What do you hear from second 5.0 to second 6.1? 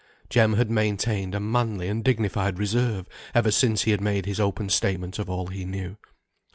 of all he knew.